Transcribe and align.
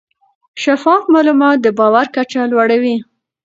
شفاف 0.63 1.03
معلومات 1.13 1.57
د 1.61 1.67
باور 1.77 2.05
کچه 2.15 2.41
لوړه 2.51 2.77
وي. 2.83 2.97